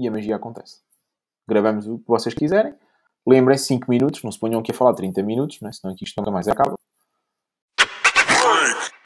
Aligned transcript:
e 0.00 0.08
a 0.08 0.10
magia 0.10 0.36
acontece. 0.36 0.80
Gravamos 1.46 1.86
o 1.86 1.98
que 1.98 2.08
vocês 2.08 2.34
quiserem. 2.34 2.74
Lembrem-se 3.26 3.66
5 3.66 3.90
minutos, 3.90 4.22
não 4.22 4.32
se 4.32 4.38
ponham 4.38 4.60
aqui 4.60 4.72
a 4.72 4.74
falar 4.74 4.94
30 4.94 5.22
minutos, 5.22 5.60
né? 5.60 5.70
senão 5.72 5.92
é 5.92 5.94
aqui 5.94 6.04
isto 6.04 6.16
nunca 6.18 6.30
mais 6.30 6.48
acaba. 6.48 6.74